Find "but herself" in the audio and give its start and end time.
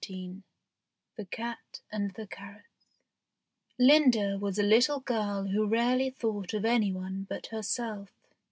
7.29-8.09